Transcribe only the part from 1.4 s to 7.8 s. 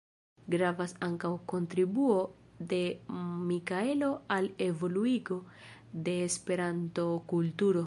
kontribuo de Mikaelo al evoluigo de Esperanto-kulturo.